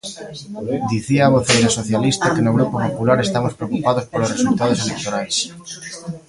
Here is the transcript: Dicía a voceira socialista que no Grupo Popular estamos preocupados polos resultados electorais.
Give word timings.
Dicía 0.91 1.23
a 1.25 1.33
voceira 1.37 1.69
socialista 1.79 2.33
que 2.35 2.43
no 2.45 2.55
Grupo 2.57 2.75
Popular 2.87 3.17
estamos 3.21 3.53
preocupados 3.59 4.03
polos 4.11 4.33
resultados 4.35 4.79
electorais. 4.85 5.37